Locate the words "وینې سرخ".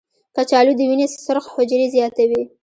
0.89-1.45